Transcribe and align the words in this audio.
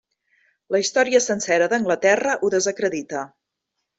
La 0.75 0.79
història 0.83 1.19
sencera 1.25 1.67
d'Anglaterra 1.73 2.35
ho 2.47 2.51
desacredita. 2.57 3.25